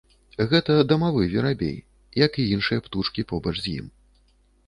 Гэта 0.51 0.75
дамавы 0.91 1.21
верабей, 1.33 1.75
як 2.25 2.39
і 2.43 2.47
іншыя 2.55 2.79
птушкі 2.87 3.27
побач 3.33 3.55
з 3.61 3.65
ім. 3.79 3.85